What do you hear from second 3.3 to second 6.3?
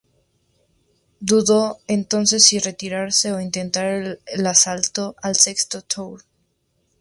o intentar el asalto al sexto Tour.